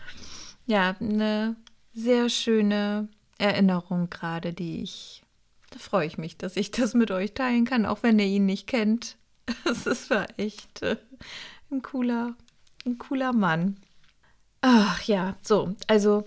ja, 0.66 0.97
eine 1.00 1.57
sehr 1.93 2.28
schöne 2.28 3.09
Erinnerung 3.38 4.11
gerade, 4.11 4.53
die 4.53 4.83
ich, 4.83 5.23
da 5.71 5.79
freue 5.79 6.07
ich 6.07 6.19
mich, 6.19 6.37
dass 6.37 6.57
ich 6.57 6.71
das 6.71 6.95
mit 6.95 7.11
euch 7.11 7.35
teilen 7.35 7.64
kann, 7.64 7.87
auch 7.87 8.03
wenn 8.03 8.19
ihr 8.19 8.26
ihn 8.26 8.47
nicht 8.47 8.67
kennt. 8.67 9.17
Es 9.64 10.09
war 10.09 10.26
echt 10.38 10.83
äh, 10.83 10.97
ein 11.71 11.83
cooler, 11.83 12.35
ein 12.87 12.99
cooler 12.99 13.33
Mann. 13.33 13.76
Ach 14.62 15.03
ja, 15.03 15.37
so, 15.43 15.75
also 15.87 16.25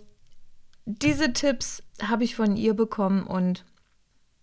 diese 0.86 1.34
Tipps 1.34 1.84
habe 2.02 2.24
ich 2.24 2.36
von 2.36 2.56
ihr 2.56 2.74
bekommen 2.74 3.24
und 3.24 3.66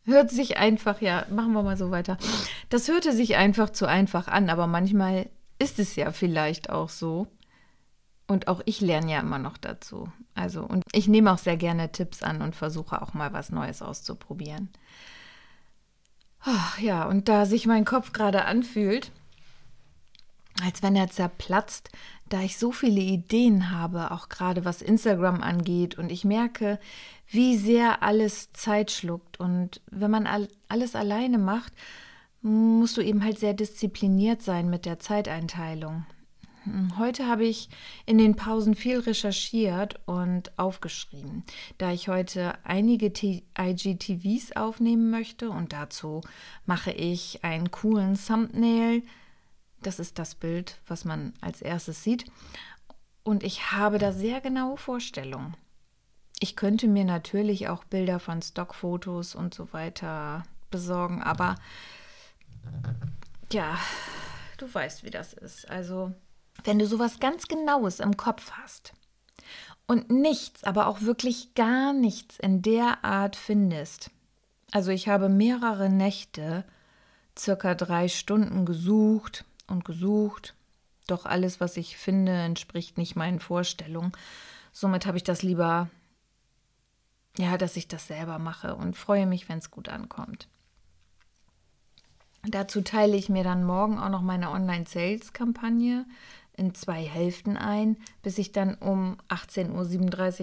hört 0.04 0.30
sich 0.30 0.56
einfach, 0.56 1.00
ja, 1.00 1.26
machen 1.30 1.52
wir 1.52 1.62
mal 1.62 1.76
so 1.76 1.90
weiter. 1.90 2.18
Das 2.68 2.88
hörte 2.88 3.12
sich 3.12 3.36
einfach 3.36 3.70
zu 3.70 3.86
einfach 3.86 4.28
an, 4.28 4.50
aber 4.50 4.66
manchmal 4.66 5.30
ist 5.58 5.78
es 5.78 5.96
ja 5.96 6.12
vielleicht 6.12 6.70
auch 6.70 6.88
so. 6.88 7.28
Und 8.26 8.48
auch 8.48 8.62
ich 8.64 8.80
lerne 8.80 9.12
ja 9.12 9.20
immer 9.20 9.38
noch 9.38 9.58
dazu. 9.58 10.10
Also, 10.34 10.62
und 10.64 10.82
ich 10.92 11.08
nehme 11.08 11.32
auch 11.32 11.38
sehr 11.38 11.56
gerne 11.56 11.92
Tipps 11.92 12.22
an 12.22 12.40
und 12.40 12.56
versuche 12.56 13.02
auch 13.02 13.12
mal 13.14 13.32
was 13.32 13.50
Neues 13.50 13.82
auszuprobieren. 13.82 14.70
Ach, 16.40 16.78
ja, 16.78 17.04
und 17.04 17.28
da 17.28 17.46
sich 17.46 17.66
mein 17.66 17.84
Kopf 17.84 18.12
gerade 18.12 18.44
anfühlt, 18.44 19.12
als 20.62 20.82
wenn 20.82 20.96
er 20.96 21.10
zerplatzt, 21.10 21.90
da 22.28 22.40
ich 22.40 22.58
so 22.58 22.72
viele 22.72 23.00
Ideen 23.00 23.70
habe, 23.70 24.10
auch 24.10 24.28
gerade 24.28 24.64
was 24.64 24.82
Instagram 24.82 25.42
angeht, 25.42 25.96
und 25.96 26.10
ich 26.10 26.24
merke, 26.24 26.78
wie 27.26 27.56
sehr 27.56 28.02
alles 28.02 28.52
Zeit 28.52 28.90
schluckt. 28.90 29.38
Und 29.38 29.80
wenn 29.90 30.10
man 30.10 30.28
alles 30.68 30.94
alleine 30.94 31.38
macht, 31.38 31.72
musst 32.40 32.96
du 32.96 33.00
eben 33.00 33.24
halt 33.24 33.38
sehr 33.38 33.54
diszipliniert 33.54 34.42
sein 34.42 34.68
mit 34.70 34.84
der 34.86 34.98
Zeiteinteilung. 34.98 36.06
Heute 36.96 37.26
habe 37.26 37.44
ich 37.44 37.68
in 38.06 38.16
den 38.16 38.36
Pausen 38.36 38.74
viel 38.74 39.00
recherchiert 39.00 40.00
und 40.06 40.58
aufgeschrieben, 40.58 41.44
da 41.76 41.92
ich 41.92 42.08
heute 42.08 42.54
einige 42.64 43.12
IGTVs 43.58 44.52
aufnehmen 44.56 45.10
möchte 45.10 45.50
und 45.50 45.74
dazu 45.74 46.22
mache 46.64 46.90
ich 46.90 47.44
einen 47.44 47.70
coolen 47.70 48.18
Thumbnail. 48.18 49.02
Das 49.82 49.98
ist 49.98 50.18
das 50.18 50.34
Bild, 50.34 50.80
was 50.86 51.04
man 51.04 51.34
als 51.42 51.60
erstes 51.60 52.02
sieht. 52.02 52.24
Und 53.24 53.42
ich 53.42 53.72
habe 53.72 53.98
da 53.98 54.12
sehr 54.12 54.40
genaue 54.40 54.78
Vorstellungen. 54.78 55.56
Ich 56.40 56.56
könnte 56.56 56.88
mir 56.88 57.04
natürlich 57.04 57.68
auch 57.68 57.84
Bilder 57.84 58.20
von 58.20 58.40
Stockfotos 58.40 59.34
und 59.34 59.52
so 59.52 59.72
weiter 59.72 60.44
besorgen, 60.70 61.22
aber 61.22 61.56
ja, 63.52 63.78
du 64.56 64.72
weißt, 64.72 65.04
wie 65.04 65.10
das 65.10 65.34
ist. 65.34 65.70
Also 65.70 66.12
wenn 66.64 66.78
du 66.78 66.86
sowas 66.86 67.20
ganz 67.20 67.46
Genaues 67.46 68.00
im 68.00 68.16
Kopf 68.16 68.52
hast 68.52 68.92
und 69.86 70.10
nichts, 70.10 70.64
aber 70.64 70.86
auch 70.86 71.02
wirklich 71.02 71.54
gar 71.54 71.92
nichts 71.92 72.38
in 72.38 72.62
der 72.62 73.04
Art 73.04 73.36
findest. 73.36 74.10
Also 74.70 74.90
ich 74.90 75.08
habe 75.08 75.28
mehrere 75.28 75.88
Nächte, 75.88 76.64
circa 77.38 77.74
drei 77.74 78.08
Stunden 78.08 78.64
gesucht 78.64 79.44
und 79.68 79.84
gesucht, 79.84 80.54
doch 81.06 81.26
alles, 81.26 81.60
was 81.60 81.76
ich 81.76 81.96
finde, 81.96 82.32
entspricht 82.32 82.96
nicht 82.96 83.14
meinen 83.14 83.40
Vorstellungen. 83.40 84.12
Somit 84.72 85.06
habe 85.06 85.18
ich 85.18 85.24
das 85.24 85.42
lieber, 85.42 85.90
ja, 87.36 87.58
dass 87.58 87.76
ich 87.76 87.88
das 87.88 88.06
selber 88.06 88.38
mache 88.38 88.74
und 88.74 88.96
freue 88.96 89.26
mich, 89.26 89.48
wenn 89.48 89.58
es 89.58 89.70
gut 89.70 89.88
ankommt. 89.88 90.48
Dazu 92.46 92.82
teile 92.82 93.16
ich 93.16 93.28
mir 93.28 93.44
dann 93.44 93.64
morgen 93.64 93.98
auch 93.98 94.10
noch 94.10 94.22
meine 94.22 94.50
Online-Sales-Kampagne 94.50 96.04
in 96.56 96.74
zwei 96.74 97.02
Hälften 97.02 97.56
ein, 97.56 97.96
bis 98.22 98.38
ich 98.38 98.52
dann 98.52 98.74
um 98.74 99.16
18.37 99.28 99.70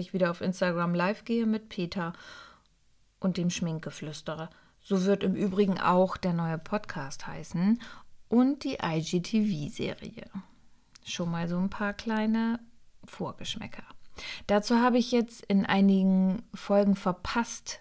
Uhr 0.08 0.12
wieder 0.12 0.30
auf 0.30 0.40
Instagram 0.40 0.94
live 0.94 1.24
gehe 1.24 1.46
mit 1.46 1.68
Peter 1.68 2.12
und 3.18 3.36
dem 3.36 3.50
Schminkgeflüsterer. 3.50 4.50
So 4.80 5.04
wird 5.04 5.22
im 5.22 5.34
Übrigen 5.34 5.80
auch 5.80 6.16
der 6.16 6.32
neue 6.32 6.58
Podcast 6.58 7.26
heißen 7.26 7.80
und 8.28 8.64
die 8.64 8.78
IGTV-Serie. 8.82 10.28
Schon 11.04 11.30
mal 11.30 11.48
so 11.48 11.58
ein 11.58 11.70
paar 11.70 11.92
kleine 11.92 12.60
Vorgeschmäcker. 13.04 13.84
Dazu 14.46 14.76
habe 14.76 14.98
ich 14.98 15.12
jetzt 15.12 15.44
in 15.46 15.66
einigen 15.66 16.42
Folgen 16.54 16.96
verpasst, 16.96 17.80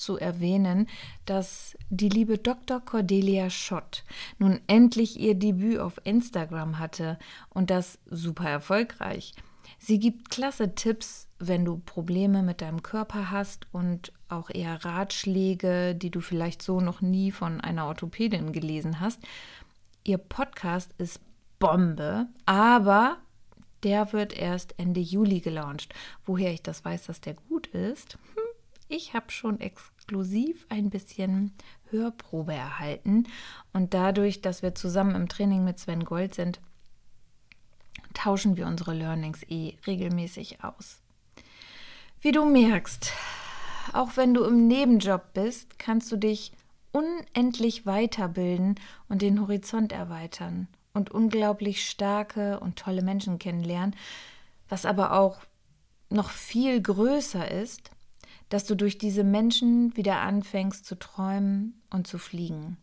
zu 0.00 0.18
erwähnen, 0.18 0.88
dass 1.26 1.76
die 1.90 2.08
liebe 2.08 2.38
Dr. 2.38 2.80
Cordelia 2.80 3.50
Schott 3.50 4.04
nun 4.38 4.60
endlich 4.66 5.20
ihr 5.20 5.34
Debüt 5.34 5.78
auf 5.78 6.00
Instagram 6.04 6.78
hatte 6.78 7.18
und 7.50 7.70
das 7.70 7.98
super 8.06 8.48
erfolgreich. 8.48 9.34
Sie 9.78 9.98
gibt 9.98 10.30
klasse 10.30 10.74
Tipps, 10.74 11.28
wenn 11.38 11.64
du 11.64 11.78
Probleme 11.78 12.42
mit 12.42 12.60
deinem 12.60 12.82
Körper 12.82 13.30
hast 13.30 13.66
und 13.72 14.12
auch 14.28 14.50
eher 14.50 14.84
Ratschläge, 14.84 15.94
die 15.94 16.10
du 16.10 16.20
vielleicht 16.20 16.62
so 16.62 16.80
noch 16.80 17.00
nie 17.00 17.30
von 17.30 17.60
einer 17.60 17.86
Orthopädin 17.86 18.52
gelesen 18.52 19.00
hast. 19.00 19.20
Ihr 20.04 20.18
Podcast 20.18 20.92
ist 20.98 21.20
Bombe, 21.58 22.26
aber 22.46 23.18
der 23.82 24.12
wird 24.12 24.36
erst 24.36 24.78
Ende 24.78 25.00
Juli 25.00 25.40
gelauncht. 25.40 25.94
Woher 26.24 26.52
ich 26.52 26.62
das 26.62 26.84
weiß, 26.84 27.06
dass 27.06 27.20
der 27.20 27.34
gut 27.34 27.68
ist? 27.68 28.18
Ich 28.92 29.14
habe 29.14 29.30
schon 29.30 29.60
exklusiv 29.60 30.66
ein 30.68 30.90
bisschen 30.90 31.52
Hörprobe 31.90 32.54
erhalten 32.54 33.28
und 33.72 33.94
dadurch, 33.94 34.42
dass 34.42 34.62
wir 34.62 34.74
zusammen 34.74 35.14
im 35.14 35.28
Training 35.28 35.62
mit 35.64 35.78
Sven 35.78 36.04
Gold 36.04 36.34
sind, 36.34 36.58
tauschen 38.14 38.56
wir 38.56 38.66
unsere 38.66 38.92
Learnings 38.92 39.44
eh 39.48 39.76
regelmäßig 39.86 40.64
aus. 40.64 41.02
Wie 42.20 42.32
du 42.32 42.44
merkst, 42.44 43.12
auch 43.92 44.16
wenn 44.16 44.34
du 44.34 44.42
im 44.42 44.66
Nebenjob 44.66 45.34
bist, 45.34 45.78
kannst 45.78 46.10
du 46.10 46.16
dich 46.16 46.50
unendlich 46.90 47.86
weiterbilden 47.86 48.74
und 49.08 49.22
den 49.22 49.40
Horizont 49.40 49.92
erweitern 49.92 50.66
und 50.94 51.12
unglaublich 51.12 51.88
starke 51.88 52.58
und 52.58 52.74
tolle 52.74 53.02
Menschen 53.02 53.38
kennenlernen, 53.38 53.94
was 54.68 54.84
aber 54.84 55.12
auch 55.12 55.42
noch 56.08 56.30
viel 56.30 56.82
größer 56.82 57.48
ist, 57.48 57.92
dass 58.50 58.66
du 58.66 58.74
durch 58.74 58.98
diese 58.98 59.24
Menschen 59.24 59.96
wieder 59.96 60.20
anfängst 60.20 60.84
zu 60.84 60.98
träumen 60.98 61.80
und 61.88 62.06
zu 62.06 62.18
fliegen. 62.18 62.76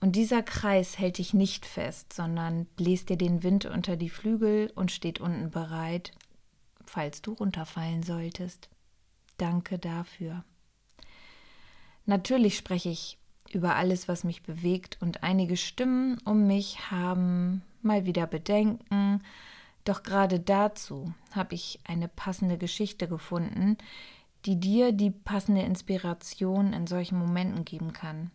Und 0.00 0.16
dieser 0.16 0.42
Kreis 0.42 0.98
hält 0.98 1.16
dich 1.16 1.32
nicht 1.32 1.64
fest, 1.64 2.12
sondern 2.12 2.66
bläst 2.76 3.08
dir 3.08 3.16
den 3.16 3.42
Wind 3.42 3.64
unter 3.64 3.96
die 3.96 4.10
Flügel 4.10 4.70
und 4.74 4.92
steht 4.92 5.18
unten 5.18 5.50
bereit, 5.50 6.12
falls 6.84 7.22
du 7.22 7.32
runterfallen 7.32 8.02
solltest. 8.02 8.68
Danke 9.38 9.78
dafür. 9.78 10.44
Natürlich 12.04 12.58
spreche 12.58 12.90
ich 12.90 13.16
über 13.50 13.76
alles, 13.76 14.08
was 14.08 14.24
mich 14.24 14.42
bewegt, 14.42 14.98
und 15.00 15.22
einige 15.22 15.56
Stimmen 15.56 16.18
um 16.24 16.46
mich 16.46 16.90
haben 16.90 17.62
mal 17.80 18.04
wieder 18.04 18.26
Bedenken, 18.26 19.22
doch 19.84 20.02
gerade 20.02 20.40
dazu 20.40 21.14
habe 21.32 21.54
ich 21.54 21.78
eine 21.84 22.08
passende 22.08 22.58
Geschichte 22.58 23.06
gefunden, 23.06 23.76
die 24.46 24.60
dir 24.60 24.92
die 24.92 25.10
passende 25.10 25.62
Inspiration 25.62 26.72
in 26.72 26.86
solchen 26.86 27.18
Momenten 27.18 27.64
geben 27.64 27.92
kann. 27.92 28.30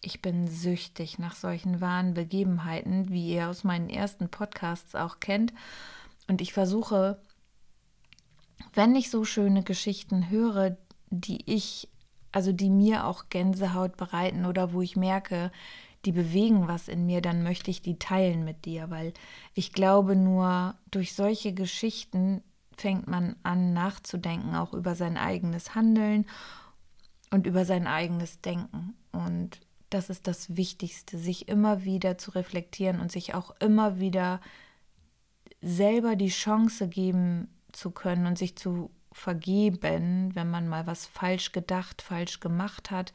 Ich 0.00 0.20
bin 0.20 0.48
süchtig 0.48 1.18
nach 1.18 1.36
solchen 1.36 1.80
wahren 1.80 2.14
Begebenheiten, 2.14 3.10
wie 3.10 3.34
ihr 3.34 3.48
aus 3.48 3.62
meinen 3.62 3.88
ersten 3.88 4.28
Podcasts 4.28 4.96
auch 4.96 5.20
kennt. 5.20 5.52
Und 6.26 6.40
ich 6.40 6.52
versuche, 6.52 7.20
wenn 8.74 8.96
ich 8.96 9.10
so 9.10 9.24
schöne 9.24 9.62
Geschichten 9.62 10.28
höre, 10.28 10.76
die 11.10 11.42
ich, 11.46 11.88
also 12.32 12.52
die 12.52 12.70
mir 12.70 13.06
auch 13.06 13.28
Gänsehaut 13.28 13.96
bereiten 13.96 14.46
oder 14.46 14.72
wo 14.72 14.82
ich 14.82 14.96
merke, 14.96 15.52
die 16.04 16.12
bewegen 16.12 16.66
was 16.66 16.88
in 16.88 17.06
mir, 17.06 17.20
dann 17.20 17.44
möchte 17.44 17.70
ich 17.70 17.82
die 17.82 17.98
teilen 17.98 18.44
mit 18.44 18.64
dir, 18.64 18.90
weil 18.90 19.12
ich 19.54 19.72
glaube, 19.72 20.16
nur 20.16 20.74
durch 20.90 21.14
solche 21.14 21.52
Geschichten 21.52 22.42
fängt 22.82 23.06
man 23.06 23.36
an 23.44 23.72
nachzudenken, 23.72 24.56
auch 24.56 24.74
über 24.74 24.96
sein 24.96 25.16
eigenes 25.16 25.76
Handeln 25.76 26.26
und 27.30 27.46
über 27.46 27.64
sein 27.64 27.86
eigenes 27.86 28.40
Denken. 28.40 28.94
Und 29.12 29.60
das 29.88 30.10
ist 30.10 30.26
das 30.26 30.56
Wichtigste, 30.56 31.16
sich 31.16 31.48
immer 31.48 31.84
wieder 31.84 32.18
zu 32.18 32.32
reflektieren 32.32 32.98
und 32.98 33.12
sich 33.12 33.34
auch 33.34 33.54
immer 33.60 34.00
wieder 34.00 34.40
selber 35.60 36.16
die 36.16 36.28
Chance 36.28 36.88
geben 36.88 37.48
zu 37.70 37.92
können 37.92 38.26
und 38.26 38.36
sich 38.36 38.56
zu 38.56 38.90
vergeben, 39.12 40.34
wenn 40.34 40.50
man 40.50 40.66
mal 40.68 40.86
was 40.86 41.06
falsch 41.06 41.52
gedacht, 41.52 42.02
falsch 42.02 42.40
gemacht 42.40 42.90
hat. 42.90 43.12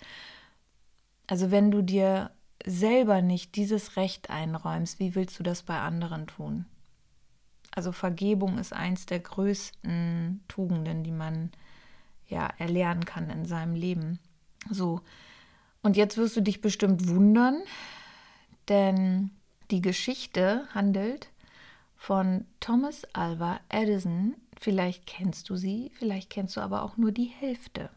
Also 1.27 1.51
wenn 1.51 1.71
du 1.71 1.81
dir 1.81 2.31
selber 2.65 3.21
nicht 3.21 3.55
dieses 3.57 3.97
Recht 3.97 4.29
einräumst, 4.29 5.00
wie 5.00 5.13
willst 5.13 5.38
du 5.39 5.43
das 5.43 5.63
bei 5.63 5.77
anderen 5.77 6.27
tun? 6.27 6.65
Also 7.77 7.91
Vergebung 7.91 8.57
ist 8.57 8.74
eins 8.74 9.05
der 9.05 9.19
größten 9.19 10.43
Tugenden, 10.48 11.03
die 11.03 11.12
man 11.12 11.51
ja 12.27 12.50
erlernen 12.57 13.05
kann 13.05 13.29
in 13.29 13.46
seinem 13.46 13.75
Leben. 13.75 14.17
So. 14.72 15.01
Und 15.84 15.96
jetzt 15.96 16.17
wirst 16.17 16.36
du 16.36 16.41
dich 16.41 16.62
bestimmt 16.62 17.07
wundern, 17.07 17.62
denn 18.67 19.29
die 19.69 19.81
Geschichte 19.81 20.67
handelt 20.74 21.29
von 21.96 22.46
Thomas 22.62 23.05
Alva 23.13 23.60
Edison. 23.69 24.34
Vielleicht 24.60 25.05
kennst 25.05 25.48
du 25.51 25.55
sie, 25.55 25.91
vielleicht 26.00 26.31
kennst 26.31 26.57
du 26.57 26.62
aber 26.62 26.81
auch 26.81 26.98
nur 26.98 27.12
die 27.12 27.25
Hälfte. 27.25 27.91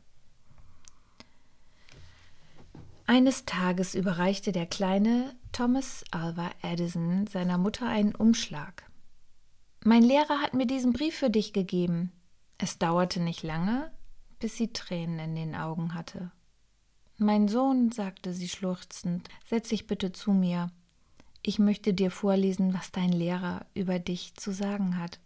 Eines 3.06 3.46
Tages 3.46 3.94
überreichte 3.94 4.52
der 4.52 4.66
kleine 4.66 5.34
Thomas 5.52 6.04
Alva 6.10 6.50
Edison 6.60 7.26
seiner 7.26 7.56
Mutter 7.56 7.88
einen 7.88 8.14
Umschlag. 8.14 8.89
Mein 9.82 10.02
Lehrer 10.02 10.42
hat 10.42 10.52
mir 10.52 10.66
diesen 10.66 10.92
Brief 10.92 11.16
für 11.16 11.30
dich 11.30 11.54
gegeben. 11.54 12.12
Es 12.58 12.76
dauerte 12.76 13.18
nicht 13.18 13.42
lange, 13.42 13.90
bis 14.38 14.56
sie 14.56 14.74
Tränen 14.74 15.18
in 15.18 15.34
den 15.34 15.54
Augen 15.54 15.94
hatte. 15.94 16.30
Mein 17.16 17.48
Sohn, 17.48 17.90
sagte 17.90 18.34
sie 18.34 18.50
schluchzend, 18.50 19.30
setz 19.46 19.70
dich 19.70 19.86
bitte 19.86 20.12
zu 20.12 20.32
mir. 20.32 20.70
Ich 21.42 21.58
möchte 21.58 21.94
dir 21.94 22.10
vorlesen, 22.10 22.74
was 22.74 22.92
dein 22.92 23.10
Lehrer 23.10 23.64
über 23.72 23.98
dich 23.98 24.34
zu 24.34 24.52
sagen 24.52 24.98
hat. 24.98 25.18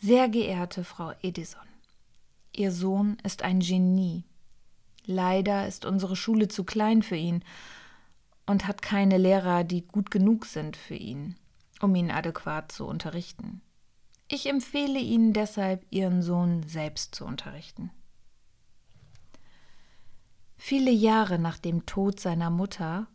Sehr 0.00 0.28
geehrte 0.28 0.84
Frau 0.84 1.12
Edison, 1.20 1.66
Ihr 2.52 2.70
Sohn 2.70 3.16
ist 3.24 3.42
ein 3.42 3.58
Genie. 3.58 4.22
Leider 5.06 5.66
ist 5.66 5.84
unsere 5.84 6.14
Schule 6.14 6.46
zu 6.46 6.62
klein 6.62 7.02
für 7.02 7.16
ihn 7.16 7.42
und 8.46 8.68
hat 8.68 8.80
keine 8.80 9.18
Lehrer, 9.18 9.64
die 9.64 9.82
gut 9.82 10.12
genug 10.12 10.46
sind 10.46 10.76
für 10.76 10.94
ihn 10.94 11.34
um 11.80 11.94
ihn 11.94 12.10
adäquat 12.10 12.72
zu 12.72 12.86
unterrichten. 12.86 13.62
Ich 14.28 14.46
empfehle 14.46 14.98
Ihnen 14.98 15.32
deshalb, 15.32 15.86
Ihren 15.90 16.22
Sohn 16.22 16.62
selbst 16.64 17.14
zu 17.14 17.24
unterrichten. 17.24 17.90
Viele 20.56 20.90
Jahre 20.90 21.38
nach 21.38 21.58
dem 21.58 21.86
Tod 21.86 22.20
seiner 22.20 22.50
Mutter, 22.50 23.06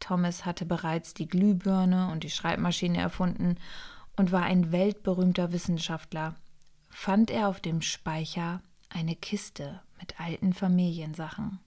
Thomas 0.00 0.46
hatte 0.46 0.64
bereits 0.64 1.14
die 1.14 1.28
Glühbirne 1.28 2.10
und 2.10 2.22
die 2.22 2.30
Schreibmaschine 2.30 2.98
erfunden 2.98 3.56
und 4.16 4.32
war 4.32 4.44
ein 4.44 4.72
weltberühmter 4.72 5.52
Wissenschaftler, 5.52 6.36
fand 6.88 7.30
er 7.30 7.48
auf 7.48 7.60
dem 7.60 7.82
Speicher 7.82 8.62
eine 8.88 9.16
Kiste 9.16 9.80
mit 10.00 10.18
alten 10.20 10.52
Familiensachen. 10.52 11.58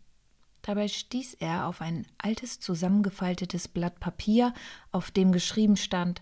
Dabei 0.62 0.88
stieß 0.88 1.36
er 1.36 1.68
auf 1.68 1.82
ein 1.82 2.08
altes 2.18 2.60
zusammengefaltetes 2.60 3.68
Blatt 3.68 4.00
Papier, 4.00 4.54
auf 4.92 5.12
dem 5.12 5.32
geschrieben 5.32 5.78
stand 5.78 6.22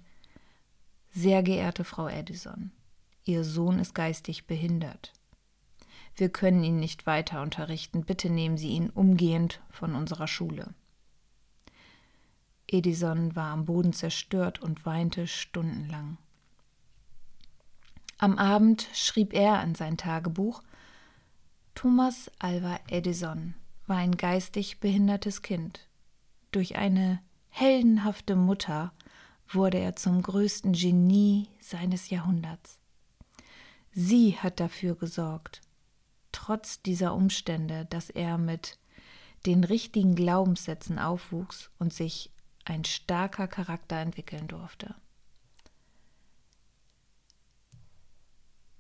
sehr 1.18 1.42
geehrte 1.42 1.84
Frau 1.84 2.08
Edison, 2.08 2.72
Ihr 3.26 3.44
Sohn 3.44 3.80
ist 3.80 3.96
geistig 3.96 4.46
behindert. 4.46 5.14
Wir 6.16 6.30
können 6.30 6.64
ihn 6.64 6.80
nicht 6.80 7.08
weiter 7.08 7.42
unterrichten. 7.42 8.06
Bitte 8.06 8.30
nehmen 8.30 8.58
Sie 8.58 8.70
ihn 8.70 8.92
umgehend 8.92 9.60
von 9.72 9.96
unserer 9.96 10.28
Schule. 10.28 10.76
Edison 12.68 13.36
war 13.36 13.52
am 13.52 13.66
Boden 13.66 13.94
zerstört 13.94 14.62
und 14.62 14.86
weinte 14.86 15.26
stundenlang. 15.26 16.18
Am 18.20 18.38
Abend 18.38 18.88
schrieb 18.94 19.34
er 19.34 19.64
in 19.64 19.74
sein 19.74 19.98
Tagebuch 19.98 20.62
Thomas 21.74 22.32
Alva 22.38 22.80
Edison 22.90 23.56
war 23.88 23.98
ein 23.98 24.18
geistig 24.18 24.80
behindertes 24.80 25.42
Kind. 25.42 25.88
Durch 26.52 26.76
eine 26.76 27.22
heldenhafte 27.50 28.36
Mutter 28.36 28.94
wurde 29.50 29.80
er 29.80 29.96
zum 29.96 30.22
größten 30.22 30.74
Genie 30.74 31.48
seines 31.60 32.10
Jahrhunderts. 32.10 32.80
Sie 33.94 34.38
hat 34.38 34.60
dafür 34.60 34.96
gesorgt, 34.96 35.62
trotz 36.32 36.82
dieser 36.82 37.14
Umstände, 37.14 37.86
dass 37.90 38.10
er 38.10 38.38
mit 38.38 38.78
den 39.46 39.64
richtigen 39.64 40.16
Glaubenssätzen 40.16 41.00
aufwuchs 41.00 41.72
und 41.80 41.94
sich 41.94 42.32
ein 42.66 42.84
starker 42.84 43.48
Charakter 43.48 43.98
entwickeln 43.98 44.48
durfte. 44.48 44.96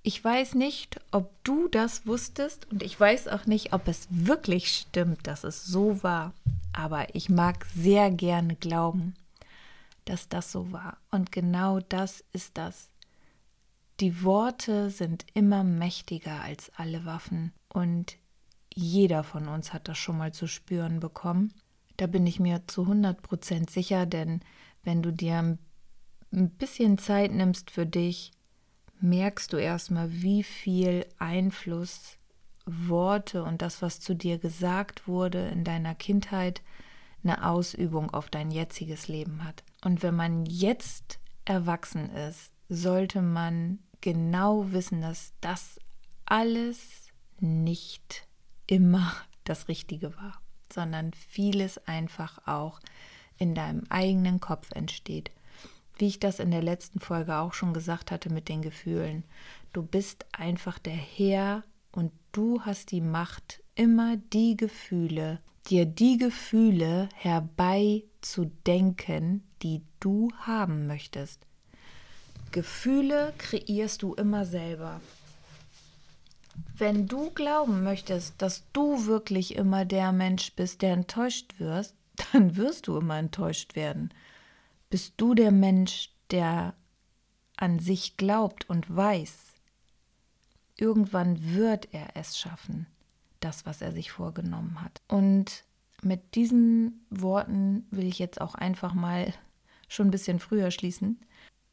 Ich 0.03 0.23
weiß 0.23 0.55
nicht, 0.55 1.01
ob 1.11 1.43
du 1.43 1.67
das 1.67 2.05
wusstest 2.07 2.71
und 2.71 2.81
ich 2.81 2.97
weiß 2.97 3.27
auch 3.27 3.45
nicht, 3.45 3.73
ob 3.73 3.87
es 3.87 4.07
wirklich 4.09 4.71
stimmt, 4.71 5.27
dass 5.27 5.43
es 5.43 5.65
so 5.65 6.01
war, 6.01 6.33
aber 6.71 7.13
ich 7.15 7.29
mag 7.29 7.65
sehr 7.75 8.11
gerne 8.11 8.55
glauben, 8.55 9.15
dass 10.09 10.29
das 10.29 10.51
so 10.51 10.71
war. 10.71 10.97
Und 11.11 11.31
genau 11.31 11.79
das 11.79 12.23
ist 12.33 12.57
das. 12.57 12.91
Die 13.99 14.23
Worte 14.23 14.89
sind 14.89 15.25
immer 15.33 15.63
mächtiger 15.63 16.41
als 16.41 16.71
alle 16.75 17.05
Waffen 17.05 17.51
und 17.69 18.17
jeder 18.73 19.23
von 19.23 19.47
uns 19.47 19.73
hat 19.73 19.87
das 19.87 19.97
schon 19.97 20.19
mal 20.19 20.33
zu 20.33 20.45
spüren 20.47 20.99
bekommen. 20.99 21.53
Da 21.97 22.05
bin 22.05 22.27
ich 22.27 22.39
mir 22.39 22.67
zu 22.67 22.83
100 22.83 23.23
Prozent 23.23 23.71
sicher, 23.71 24.05
denn 24.05 24.41
wenn 24.83 25.01
du 25.01 25.11
dir 25.11 25.57
ein 26.31 26.49
bisschen 26.51 26.99
Zeit 26.99 27.31
nimmst 27.31 27.71
für 27.71 27.87
dich, 27.87 28.31
merkst 28.99 29.51
du 29.51 29.57
erstmal, 29.57 30.11
wie 30.11 30.43
viel 30.43 31.07
Einfluss 31.17 32.17
Worte 32.67 33.43
und 33.43 33.61
das, 33.61 33.81
was 33.81 33.99
zu 33.99 34.13
dir 34.13 34.37
gesagt 34.37 35.07
wurde 35.07 35.47
in 35.47 35.63
deiner 35.63 35.95
Kindheit, 35.95 36.61
eine 37.23 37.49
Ausübung 37.49 38.13
auf 38.13 38.29
dein 38.29 38.51
jetziges 38.51 39.07
Leben 39.07 39.43
hat. 39.43 39.63
Und 39.83 40.03
wenn 40.03 40.15
man 40.15 40.45
jetzt 40.45 41.19
erwachsen 41.45 42.09
ist, 42.09 42.51
sollte 42.69 43.21
man 43.21 43.79
genau 44.01 44.71
wissen, 44.71 45.01
dass 45.01 45.33
das 45.41 45.79
alles 46.25 47.11
nicht 47.39 48.27
immer 48.65 49.13
das 49.43 49.67
Richtige 49.67 50.15
war, 50.17 50.41
sondern 50.71 51.13
vieles 51.13 51.77
einfach 51.87 52.47
auch 52.47 52.79
in 53.37 53.55
deinem 53.55 53.83
eigenen 53.89 54.39
Kopf 54.39 54.71
entsteht. 54.71 55.31
Wie 55.97 56.07
ich 56.07 56.19
das 56.19 56.39
in 56.39 56.51
der 56.51 56.61
letzten 56.61 56.99
Folge 56.99 57.37
auch 57.37 57.53
schon 57.53 57.73
gesagt 57.73 58.11
hatte 58.11 58.29
mit 58.29 58.49
den 58.49 58.61
Gefühlen. 58.61 59.23
Du 59.73 59.83
bist 59.83 60.25
einfach 60.31 60.79
der 60.79 60.95
Herr 60.95 61.63
und 61.91 62.11
du 62.31 62.61
hast 62.61 62.91
die 62.91 63.01
Macht, 63.01 63.63
immer 63.73 64.17
die 64.17 64.55
Gefühle, 64.57 65.39
dir 65.67 65.85
die 65.85 66.17
Gefühle 66.17 67.09
herbeizudenken, 67.15 69.46
die 69.63 69.81
du 69.99 70.31
haben 70.41 70.87
möchtest. 70.87 71.45
Gefühle 72.51 73.33
kreierst 73.37 74.01
du 74.01 74.13
immer 74.13 74.45
selber. 74.45 75.01
Wenn 76.77 77.07
du 77.07 77.31
glauben 77.31 77.83
möchtest, 77.83 78.41
dass 78.41 78.63
du 78.73 79.05
wirklich 79.05 79.55
immer 79.55 79.85
der 79.85 80.11
Mensch 80.11 80.53
bist, 80.53 80.81
der 80.81 80.93
enttäuscht 80.93 81.59
wirst, 81.59 81.95
dann 82.33 82.55
wirst 82.55 82.87
du 82.87 82.97
immer 82.97 83.17
enttäuscht 83.17 83.75
werden. 83.75 84.13
Bist 84.89 85.13
du 85.17 85.33
der 85.33 85.51
Mensch, 85.51 86.11
der 86.31 86.73
an 87.57 87.79
sich 87.79 88.17
glaubt 88.17 88.69
und 88.69 88.95
weiß, 88.95 89.35
irgendwann 90.77 91.55
wird 91.55 91.89
er 91.91 92.15
es 92.15 92.37
schaffen, 92.37 92.87
das, 93.39 93.65
was 93.65 93.81
er 93.81 93.91
sich 93.91 94.11
vorgenommen 94.11 94.81
hat. 94.81 95.01
Und 95.07 95.63
mit 96.01 96.35
diesen 96.35 97.05
Worten 97.09 97.87
will 97.89 98.05
ich 98.05 98.19
jetzt 98.19 98.39
auch 98.39 98.55
einfach 98.55 98.93
mal 98.93 99.33
schon 99.87 100.07
ein 100.07 100.11
bisschen 100.11 100.39
früher 100.39 100.71
schließen. 100.71 101.19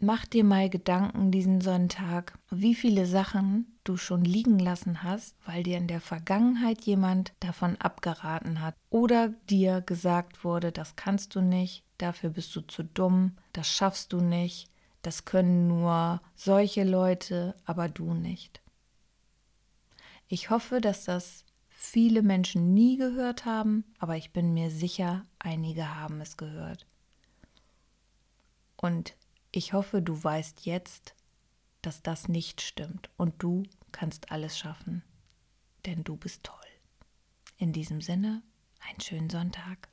Mach 0.00 0.26
dir 0.26 0.42
mal 0.42 0.68
Gedanken 0.68 1.30
diesen 1.30 1.60
Sonntag, 1.60 2.36
wie 2.50 2.74
viele 2.74 3.06
Sachen 3.06 3.78
du 3.84 3.96
schon 3.96 4.24
liegen 4.24 4.58
lassen 4.58 5.02
hast, 5.02 5.36
weil 5.46 5.62
dir 5.62 5.78
in 5.78 5.86
der 5.86 6.00
Vergangenheit 6.00 6.82
jemand 6.82 7.32
davon 7.38 7.76
abgeraten 7.76 8.60
hat 8.60 8.74
oder 8.90 9.28
dir 9.50 9.82
gesagt 9.82 10.42
wurde, 10.42 10.72
das 10.72 10.96
kannst 10.96 11.34
du 11.34 11.40
nicht, 11.40 11.84
dafür 11.98 12.30
bist 12.30 12.54
du 12.56 12.62
zu 12.62 12.82
dumm, 12.82 13.36
das 13.52 13.68
schaffst 13.68 14.12
du 14.12 14.20
nicht, 14.20 14.68
das 15.02 15.26
können 15.26 15.68
nur 15.68 16.20
solche 16.34 16.82
Leute, 16.82 17.54
aber 17.64 17.88
du 17.88 18.14
nicht. 18.14 18.62
Ich 20.26 20.50
hoffe, 20.50 20.80
dass 20.80 21.04
das 21.04 21.44
viele 21.68 22.22
Menschen 22.22 22.74
nie 22.74 22.96
gehört 22.96 23.44
haben, 23.44 23.84
aber 23.98 24.16
ich 24.16 24.32
bin 24.32 24.54
mir 24.54 24.70
sicher, 24.70 25.26
einige 25.38 25.94
haben 25.94 26.20
es 26.20 26.36
gehört. 26.36 26.86
Und 28.84 29.16
ich 29.50 29.72
hoffe, 29.72 30.02
du 30.02 30.22
weißt 30.22 30.66
jetzt, 30.66 31.14
dass 31.80 32.02
das 32.02 32.28
nicht 32.28 32.60
stimmt 32.60 33.08
und 33.16 33.42
du 33.42 33.62
kannst 33.92 34.30
alles 34.30 34.58
schaffen, 34.58 35.02
denn 35.86 36.04
du 36.04 36.18
bist 36.18 36.44
toll. 36.44 36.58
In 37.56 37.72
diesem 37.72 38.02
Sinne, 38.02 38.42
einen 38.86 39.00
schönen 39.00 39.30
Sonntag. 39.30 39.88